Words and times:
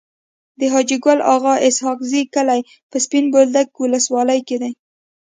د 0.59 0.61
حاجي 0.73 0.97
ګل 1.05 1.19
اغا 1.33 1.53
اسحق 1.67 1.99
زي 2.11 2.21
کلی 2.33 2.61
په 2.89 2.97
سپين 3.05 3.25
بولدک 3.33 3.67
ولسوالی 3.79 4.39
کي 4.47 4.57
دی. 4.61 4.71